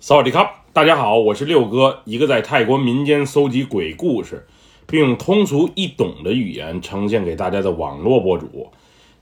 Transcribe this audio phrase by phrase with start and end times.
[0.00, 4.46] 萨瓦迪卡，大家好，我是六哥，一个在泰国民间搜集鬼故事，
[4.86, 8.70] 并用通俗易懂的语言呈现给大家的网络博主。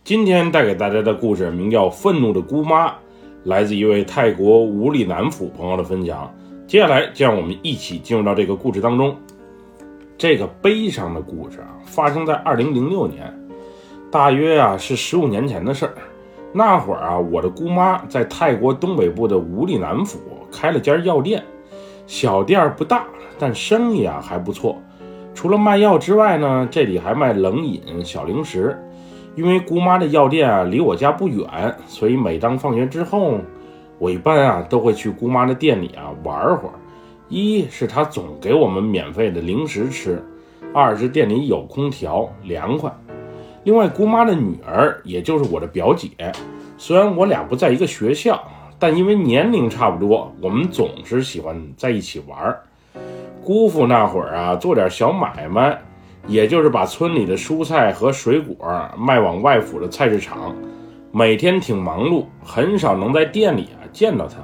[0.04, 2.88] 今天带给大家的故事名叫《愤怒的姑妈》，
[3.44, 6.30] 来自一位泰国无里南府朋友的分享。
[6.66, 9.16] 接下来，就让我们一起进入到这个故事当中。
[10.18, 13.34] 这个悲伤的故事啊，发生在二零零六年，
[14.10, 15.94] 大约啊是十五年前的事儿。
[16.52, 20.20] 那会儿啊，我的姑妈在泰国东北部的无里南府。
[20.56, 21.44] 开了家药店，
[22.06, 23.04] 小店儿不大，
[23.38, 24.80] 但生意啊还不错。
[25.34, 28.74] 除了卖药之外呢，这里还卖冷饮、小零食。
[29.34, 31.46] 因为姑妈的药店啊离我家不远，
[31.86, 33.38] 所以每当放学之后，
[33.98, 36.74] 我一般啊都会去姑妈的店里啊玩会儿。
[37.28, 40.24] 一是她总给我们免费的零食吃，
[40.72, 42.90] 二是店里有空调，凉快。
[43.64, 46.08] 另外，姑妈的女儿，也就是我的表姐，
[46.78, 48.42] 虽然我俩不在一个学校。
[48.78, 52.54] 但因为年龄差不多，我们总是喜欢在一起玩。
[53.42, 55.80] 姑父那会儿啊，做点小买卖，
[56.26, 58.56] 也就是把村里的蔬菜和水果
[58.98, 60.54] 卖往外府的菜市场，
[61.10, 64.36] 每天挺忙碌，很少能在店里啊见到他。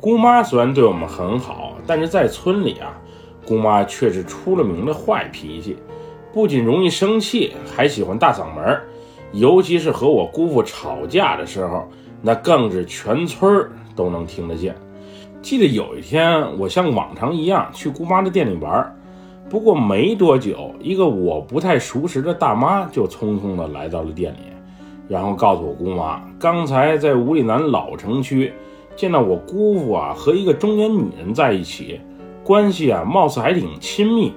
[0.00, 2.98] 姑妈虽然对我们很好，但是在村里啊，
[3.46, 5.76] 姑妈却是出了名的坏脾气，
[6.32, 8.80] 不仅容易生气，还喜欢大嗓门，
[9.32, 11.88] 尤其是和我姑父吵架的时候。
[12.22, 14.74] 那更是全村儿都能听得见。
[15.42, 18.96] 记得有一天，我像往常一样去姑妈的店里玩，
[19.50, 24.38] 不过没多久，一个我不太熟识的大妈就匆匆地来到了店里，
[25.08, 28.52] 然后告诉我姑妈，刚才在五里南老城区
[28.94, 32.00] 见到我姑父啊和一个中年女人在一起，
[32.44, 34.32] 关系啊貌似还挺亲密。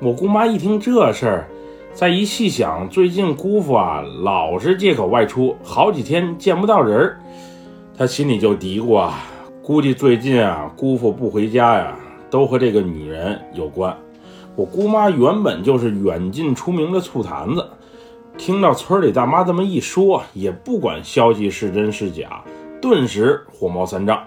[0.00, 1.48] 我姑妈一听这事儿。
[1.92, 7.20] 再一细想，最近姑父啊老是借口外出，好几天见不到人儿，
[7.98, 9.18] 他心里就嘀咕啊，
[9.60, 11.96] 估计最近啊姑父不回家呀，
[12.30, 13.94] 都和这个女人有关。
[14.56, 17.66] 我姑妈原本就是远近出名的醋坛子，
[18.38, 22.42] 听到村里大妈这么一说，也不管消息是真是假，
[22.80, 24.22] 顿时火冒三丈，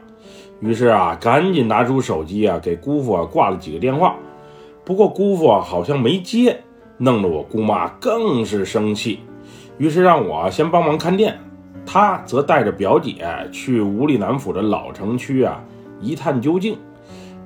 [0.60, 4.16] 于是啊赶紧拿出手机啊给姑父啊挂了几个电话，
[4.84, 6.62] 不过姑父啊好像没接。
[6.98, 9.20] 弄得我姑妈更是生气，
[9.78, 11.40] 于是让我先帮忙看店，
[11.86, 15.62] 她则带着表姐去五里南府的老城区啊
[16.00, 16.78] 一探究竟。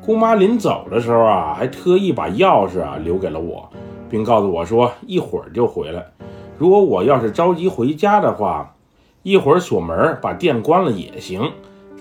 [0.05, 3.69] 姑妈临走的时候啊，还特意把钥匙啊留给了我，
[4.09, 6.05] 并告诉我说一会儿就回来。
[6.57, 8.73] 如果我要是着急回家的话，
[9.23, 11.51] 一会儿锁门把店关了也行，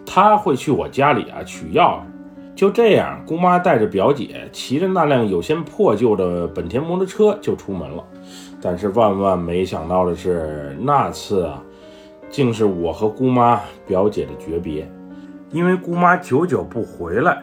[0.05, 2.01] 她会去我家里啊取钥匙。
[2.57, 8.03] 就这样，姑妈带着表姐骑着那辆有些破旧的本田摩托车就出门了。
[8.63, 11.63] 但是万万没想到的是，那次啊，
[12.31, 14.91] 竟是我和姑妈、表姐的诀别。
[15.51, 17.43] 因为姑妈久久不回来，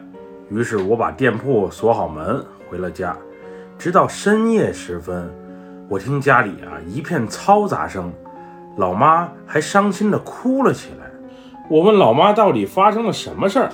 [0.50, 3.16] 于是我把店铺锁好门，回了家。
[3.78, 5.30] 直到深夜时分，
[5.88, 8.12] 我听家里啊一片嘈杂声，
[8.78, 11.06] 老妈还伤心地哭了起来。
[11.70, 13.72] 我问老妈到底发生了什么事儿？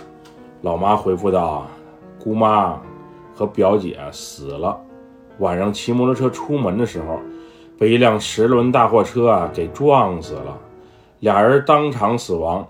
[0.62, 1.66] 老妈回复道
[2.22, 2.78] ：“姑妈
[3.34, 4.78] 和表姐死了，
[5.38, 7.18] 晚上骑摩托车出门的时候，
[7.78, 10.58] 被一辆十轮大货车啊给撞死了，
[11.22, 12.68] 俩人当场死亡，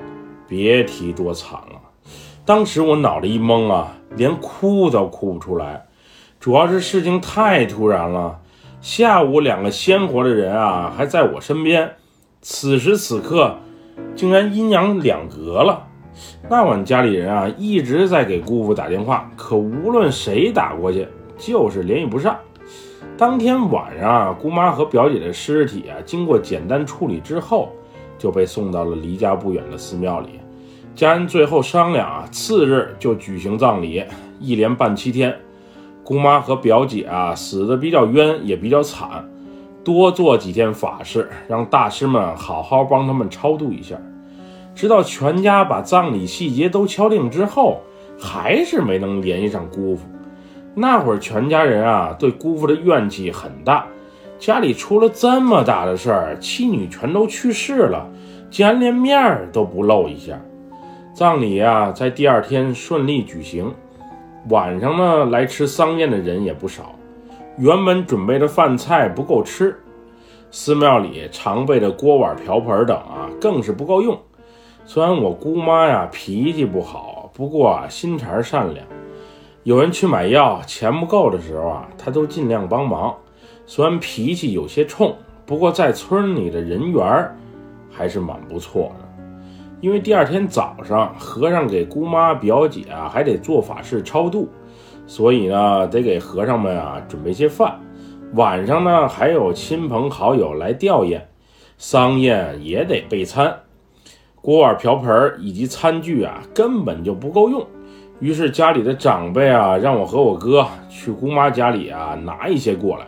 [0.48, 1.82] 别提多惨了。
[2.46, 5.88] 当时我脑袋一懵啊，连哭都哭不出来，
[6.40, 8.40] 主要是事情太突然了。
[8.82, 11.96] 下午两个鲜活的人啊还在我身边，
[12.40, 13.58] 此时此刻
[14.16, 15.88] 竟然阴阳两隔了。”
[16.50, 21.08] 那晚家里人啊一直在给姑父打电话，可无论谁打过去，
[21.38, 22.38] 就是联系不上。
[23.18, 27.70] 当天晚上啊，姑妈和表姐的尸体啊，经过简单处理之后，
[28.18, 30.40] 就被送到了离家不远的寺庙里。
[30.96, 34.04] 家人最后商量啊，次日就举行葬礼，
[34.40, 35.36] 一连办七天。
[36.04, 39.30] 姑妈和表姐啊死的比较冤，也比较惨，
[39.84, 43.96] 多做几天法事，让大师们好好帮他们超度一下。
[44.80, 47.82] 直到全家把葬礼细节都敲定之后，
[48.18, 50.06] 还是没能联系上姑父。
[50.74, 53.86] 那会儿全家人啊，对姑父的怨气很大。
[54.40, 58.10] 家里出了这么大的事儿，妻女全都去世了，
[58.50, 60.40] 竟然连面儿都不露一下。
[61.14, 63.70] 葬礼啊，在第二天顺利举行。
[64.48, 66.96] 晚上呢，来吃丧宴的人也不少。
[67.58, 69.78] 原本准备的饭菜不够吃，
[70.52, 74.18] 寺庙里常备的锅碗瓢盆等啊，更是不够用。
[74.92, 78.84] 虽然我姑妈呀脾气不好，不过啊心肠善良。
[79.62, 83.16] 有人去买药，钱不够的时候啊，她都尽量帮忙。
[83.68, 85.16] 虽然脾气有些冲，
[85.46, 87.32] 不过在村里的人缘
[87.92, 89.26] 还是蛮不错的。
[89.80, 94.50] 因为第二天早上和尚给姑妈表姐啊还得做法事超度，
[95.06, 97.80] 所以呢得给和尚们啊准备些饭。
[98.34, 101.22] 晚上呢还有亲朋好友来吊唁，
[101.78, 103.56] 丧宴也得备餐，
[104.42, 107.66] 锅碗瓢盆以及餐具啊根本就不够用。
[108.20, 113.06] 于是家里的长辈啊让我和我哥去姑妈家里啊拿一些过来，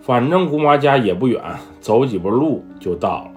[0.00, 1.40] 反正姑妈家也不远，
[1.80, 3.30] 走几步路就到了。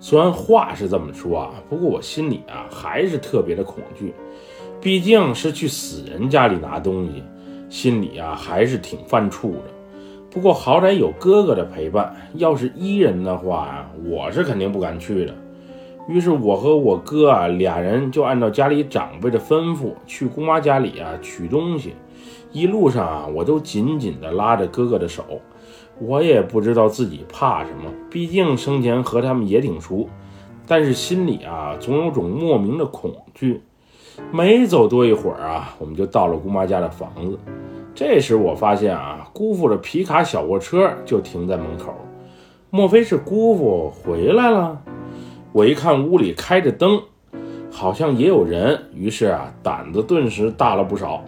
[0.00, 4.12] 虽然话是这么说啊，不过我心里啊还是特别的恐惧，
[4.80, 7.22] 毕竟是去死人家里拿东西，
[7.68, 9.70] 心里啊还是挺犯怵的。
[10.30, 15.34] 不过好歹有哥哥的陪伴，要是一人的话啊，我是肯定不敢去的。
[16.08, 21.94] 于是我和我哥啊俩人就按照家里长辈的吩咐去姑妈家里啊取东西，
[22.52, 25.24] 一路上啊我都紧紧地拉着哥哥的手。
[25.98, 30.08] 我也不知道自己怕什么，毕竟生前和他们也挺熟，
[30.66, 33.62] 但是心里啊总有种莫名的恐惧。
[34.30, 37.38] 没走多一会儿啊，我们就到了姑妈家的房子。
[37.94, 41.94] 这时我发现啊，姑父的皮卡小货车就停在门口，
[42.70, 44.80] 莫非是姑父回来了？
[45.56, 47.00] 我一看屋里开着灯，
[47.72, 51.24] 好像也有人，于是啊胆子顿时大了不少。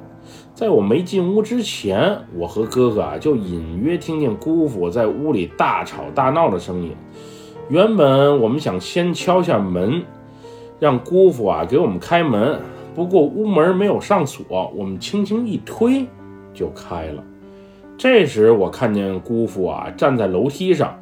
[0.54, 6.92] 在我没进屋之前，我和哥哥啊就隐约听见姑父在屋里大吵大闹的声音。
[7.70, 10.02] 原本我们想先敲下门，
[10.78, 12.60] 让姑父啊给我们开门，
[12.94, 16.04] 不过屋门没有上锁，我们轻轻一推
[16.52, 17.24] 就开了。
[17.96, 21.00] 这时我看见姑父啊站在楼梯上，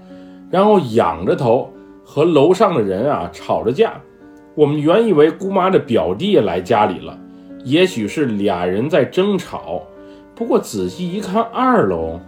[0.49, 1.73] 然后仰着头
[2.09, 3.95] 和楼上的人啊吵着架。
[4.55, 7.19] 我们原以为姑妈的表弟来家里了。
[7.65, 9.83] 也许是俩人在争吵，
[10.37, 12.21] 不过仔细一看，二楼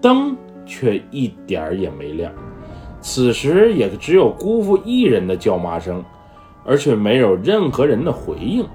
[0.00, 0.34] 灯
[0.64, 2.32] 却一点儿也没亮。
[3.02, 6.02] 此时也只有姑父一人的叫骂声，
[6.64, 8.66] 而却没有任何人的回应。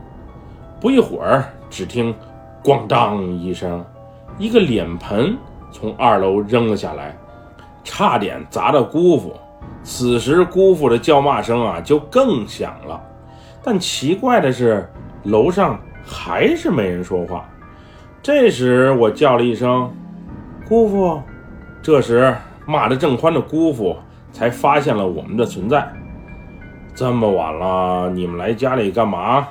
[0.79, 2.13] 不一会儿，只听
[2.63, 3.83] “咣当”一声，
[4.37, 5.35] 一个脸盆
[5.71, 7.17] 从二楼扔了下来，
[7.83, 9.33] 差点砸到姑父。
[9.83, 13.01] 此时，姑父的叫骂声啊就更响了。
[13.63, 14.89] 但奇怪的是，
[15.23, 15.79] 楼上。
[16.03, 17.45] 还是没人说话。
[18.23, 19.89] 这时我叫了一声
[20.67, 21.21] “姑父”，
[21.79, 22.35] 这时
[22.65, 23.95] 骂得正欢的姑父
[24.31, 25.87] 才发现了我们的存在。
[26.95, 29.47] 这么晚了，你们来家里干嘛？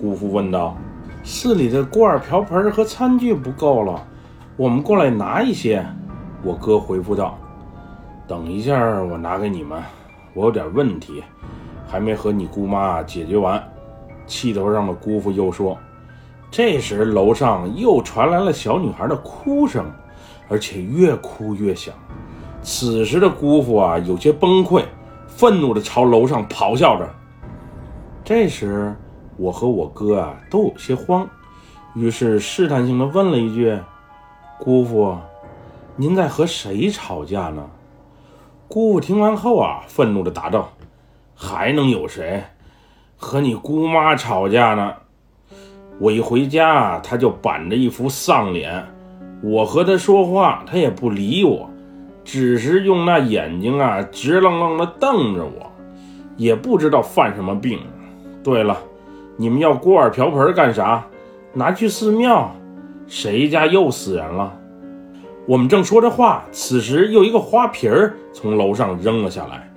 [0.00, 0.78] 姑父问道。
[1.24, 4.06] 寺里的锅碗瓢盆和餐具不够了，
[4.56, 5.84] 我们过来拿一些。
[6.44, 7.36] 我哥回复道。
[8.32, 9.78] 等一下，我拿给你们。
[10.32, 11.22] 我有点问题，
[11.86, 13.62] 还没和你姑妈解决完。
[14.26, 15.76] 气头上的姑父又说
[16.50, 19.84] ：“这时楼上又传来了小女孩的哭声，
[20.48, 21.94] 而且越哭越响。
[22.62, 24.82] 此时的姑父啊，有些崩溃，
[25.26, 27.06] 愤怒地朝楼上咆哮着。
[28.24, 28.96] 这时，
[29.36, 31.28] 我和我哥啊都有些慌，
[31.94, 33.78] 于是试探性地问了一句
[34.58, 35.18] ：‘姑父，
[35.96, 37.62] 您在和谁吵架呢？’
[38.72, 40.70] 姑父听完后啊，愤怒地答道
[41.36, 42.42] ：‘还能有谁？’”
[43.18, 44.94] 和你姑妈吵架呢，
[45.98, 48.82] 我一回家，他就板着一副丧脸。
[49.42, 51.68] 我和他说话，他也不理我，
[52.24, 55.70] 只是用那眼睛啊直愣愣的瞪着我，
[56.38, 57.78] 也不知道犯什么病。
[58.42, 58.78] 对了，
[59.36, 61.04] 你们要锅碗瓢盆干啥？
[61.52, 62.50] 拿去寺庙？
[63.06, 64.58] 谁家又死人了？
[65.44, 69.68] 我们正说着话，此时又一个花瓶儿从楼上扔了下来。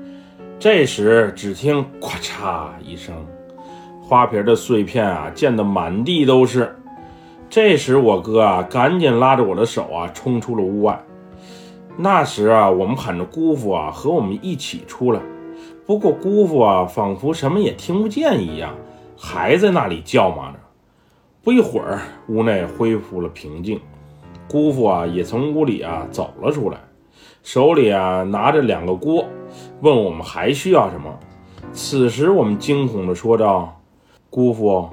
[0.60, 3.16] 这时，只听“咔嚓”一声。
[4.00, 6.76] 花瓶的碎片啊，溅得满地都是。
[7.50, 11.04] 这时，我哥啊，赶紧拉着我的手啊，冲出了屋外。
[11.98, 15.20] 那时啊，我们喊着姑父啊，和我们一起出来。
[15.88, 18.76] 不过，姑父啊，仿佛什么也听不见一样，
[19.18, 20.60] 还在那里叫骂着。
[21.44, 23.80] 不一会儿，屋内恢复了平静，
[24.48, 26.78] 姑父啊，也从屋里啊走了出来，
[27.44, 29.26] 手里啊拿着两个锅，
[29.82, 31.14] 问我们还需要什么。
[31.74, 33.72] 此时，我们惊恐地说道。
[34.30, 34.90] 姑父、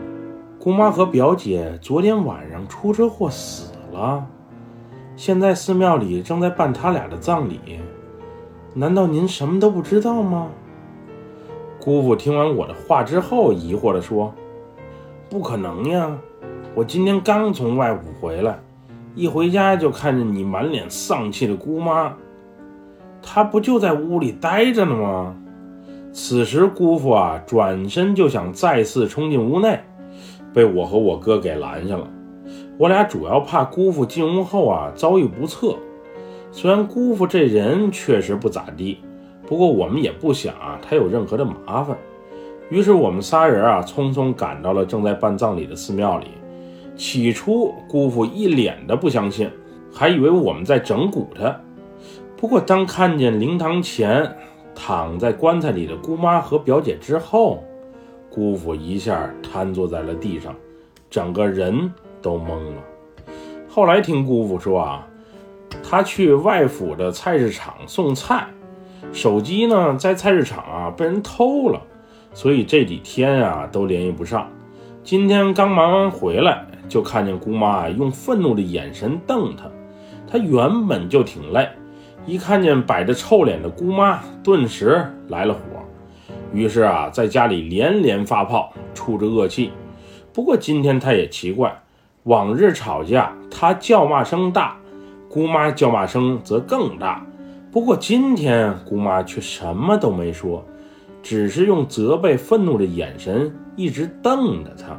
[0.59, 4.25] 姑妈和表姐昨天晚上出车祸死了，
[5.17, 7.59] 现在寺庙里正在办他俩的葬礼。
[8.73, 10.49] 难道您什么都不知道吗？
[11.81, 14.33] 姑父听完我的话之后，疑惑地说
[15.29, 16.17] ：“不可能呀，
[16.75, 18.59] 我今天刚从外府回来，
[19.15, 22.15] 一回家就看见你满脸丧气的姑妈，
[23.23, 25.37] 她不就在屋里待着呢吗？”
[26.15, 29.81] 此时，姑父啊转身就想再次冲进屋内，
[30.53, 32.07] 被我和我哥给拦下了。
[32.77, 35.75] 我俩主要怕姑父进屋后啊遭遇不测。
[36.51, 38.99] 虽然姑父这人确实不咋地，
[39.47, 41.97] 不过我们也不想啊他有任何的麻烦。
[42.69, 46.27] 于是我们仨人啊，匆匆赶到了正在办葬礼的寺庙里。
[47.03, 49.51] 起初，姑父一脸的不相信，
[49.93, 51.61] 还以为我们在整蛊他。
[52.37, 54.37] 不过，当看见灵堂前
[54.73, 57.65] 躺在棺材里的姑妈和表姐之后，
[58.31, 60.55] 姑父一下瘫坐在了地上，
[61.11, 61.93] 整个人
[62.23, 62.83] 都懵了。
[63.69, 65.05] 后来听姑父说啊，
[65.83, 68.47] 他去外府的菜市场送菜，
[69.13, 71.83] 手机呢在菜市场啊被人偷了，
[72.33, 74.49] 所以这几天啊都联系不上。
[75.03, 79.65] 今天刚忙完回来，就看见姑妈用愤怒的眼神瞪他。
[80.31, 81.67] 他原本就挺累，
[82.27, 85.61] 一看见摆着臭脸的姑妈，顿时来了火。
[86.53, 89.71] 于是啊，在家里连连发炮，出着恶气。
[90.35, 91.75] 不过今天他也奇怪，
[92.25, 94.77] 往日吵架他叫骂声大，
[95.31, 97.25] 姑妈叫骂声则更大。
[97.71, 100.63] 不过今天姑妈却什么都没说，
[101.23, 104.99] 只是用责备、愤怒的眼神一直瞪着他。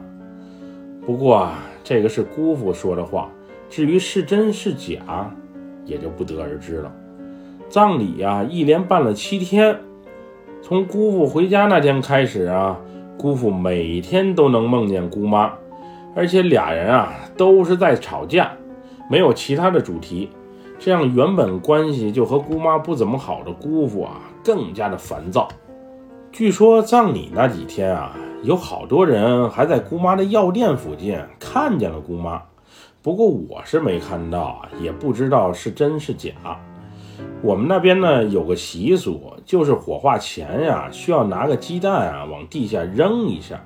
[1.05, 3.29] 不过啊，这个是姑父说的话，
[3.69, 5.29] 至于是真是假，
[5.85, 6.91] 也就不得而知了。
[7.69, 9.77] 葬礼呀，一连办了七天。
[10.61, 12.79] 从姑父回家那天开始啊，
[13.17, 15.51] 姑父每天都能梦见姑妈，
[16.15, 18.53] 而且俩人啊都是在吵架，
[19.09, 20.29] 没有其他的主题。
[20.79, 25.49] 这样原本关系就和姑妈不怎么好的姑父啊，更加的烦躁。
[26.31, 32.41] 据说葬礼那几天啊，有好多人还在姑妈的药店附近看见了姑妈，
[33.01, 36.31] 不过我是没看到，也不知道是真是假。
[37.41, 43.57] 我们那边呢有个习俗，就是火化前呀，需要拿个鸡蛋啊往地下扔一下，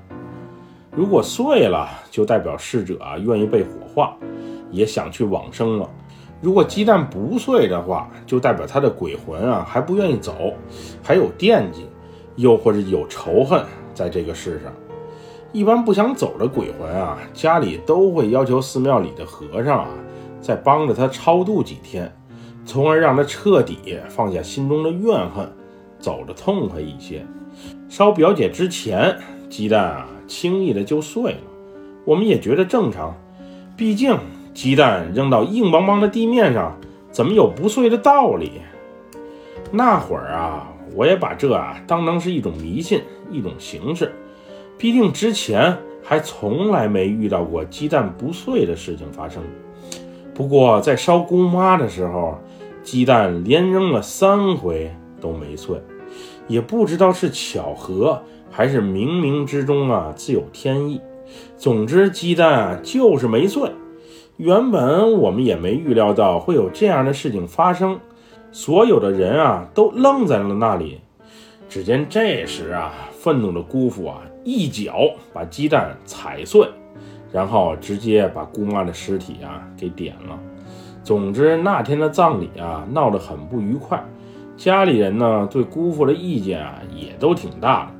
[0.91, 4.15] 如果碎了，就代表逝者啊愿意被火化，
[4.69, 5.89] 也想去往生了；
[6.39, 10.53] 如果鸡蛋不碎的话，就代表他的鬼魂啊还不愿意走，
[11.01, 11.87] 还有惦记，
[12.35, 13.59] 又或者有仇恨
[13.97, 14.71] 在这个世上。
[15.51, 19.89] 一般不想走的鬼魂啊，家里都会要求寺庙里的和尚啊，
[20.39, 22.13] 再帮着他超度几天。
[22.63, 25.49] 从而让他彻底放下心中的怨恨，
[25.99, 27.25] 走得痛快一些。
[27.87, 29.17] 烧表姐之前，
[29.49, 31.39] 鸡蛋啊轻易的就碎了，
[32.03, 33.15] 我们也觉得正常。
[33.77, 34.19] 毕竟
[34.53, 36.77] 鸡蛋扔到硬邦邦的地面上，
[37.09, 38.61] 怎么有不碎的道理？
[39.71, 43.01] 那会儿啊，我也把这啊当成是一种迷信，
[43.31, 44.13] 一种形式。
[44.77, 49.41] 毕竟之前还从来没遇到过鸡蛋不碎的事情发生。
[50.33, 52.37] 不过在烧姑妈的时候。
[52.83, 54.89] 鸡蛋连扔了三回
[55.19, 55.75] 都没碎，
[56.47, 61.01] 也不知道是巧合还是冥冥之中啊自有天意。
[61.57, 63.69] 总之，鸡蛋啊就是没碎。
[64.37, 67.99] 原本我们也没预料到会有这样的事情发生，
[68.59, 70.99] 所有的人啊都愣在了那里。
[71.69, 74.97] 只见这时啊，愤怒的姑父啊一脚
[75.31, 76.67] 把鸡蛋踩碎，
[77.31, 80.39] 然后直接把姑妈的尸体啊给点了。
[81.03, 84.03] 总之那天的葬礼啊，闹得很不愉快。
[84.57, 87.91] 家里人呢，对姑父的意见啊，也都挺大的。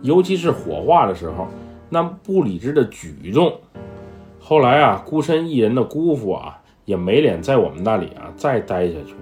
[0.00, 1.46] 尤其是火化的时候，
[1.90, 3.52] 那不理智的举动。
[4.40, 9.14] 后来啊，孤身一人的姑父啊，也没脸在我们那里啊再待下去。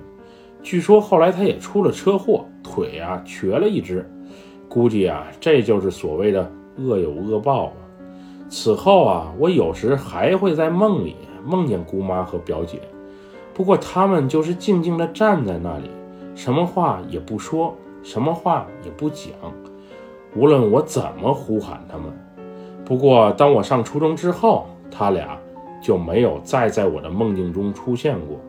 [0.65, 4.11] 据说后来他也出了车祸，腿啊瘸了一只。
[4.67, 7.73] 估计啊，这就是所谓的恶有恶报啊。
[8.49, 12.81] 此后啊，我有时还会在梦里梦见姑妈和表姐。
[13.53, 15.91] 不过他们就是静静地站在那里，
[16.35, 19.33] 什么话也不说，什么话也不讲。
[20.35, 22.07] 无论我怎么呼喊他们，
[22.87, 25.39] 不过当我上初中之后，他俩
[25.83, 28.41] 就没有再在我的梦境中出现过。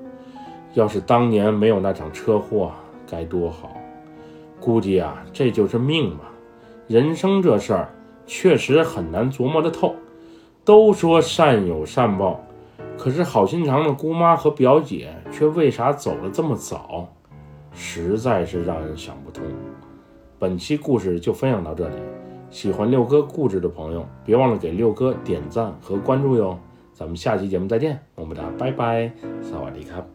[0.75, 2.71] 要是当年没有那场车祸，
[3.09, 3.75] 该多好！
[4.59, 6.25] 估计啊，这就是命吧。
[6.87, 7.89] 人生这事儿
[8.27, 9.95] 确实很难琢磨得透。
[10.63, 12.39] 都说善有善报。
[12.97, 17.07] 可是好心肠的姑妈和表姐却为啥走得这么早？
[17.73, 19.43] 实在是让人想不通。
[20.39, 21.95] 本期故事就分享到这里，
[22.49, 26.57] 喜欢六哥故事的朋友，别忘了给六哥点赞和关注哟。
[26.93, 30.14] 咱们下期节目再见，么么哒，拜拜，萨瓦迪卡。